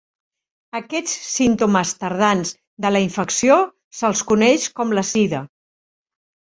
[0.79, 2.55] Aquests símptomes tardans
[2.87, 3.61] de la infecció
[4.01, 5.47] se'ls coneix com la sida.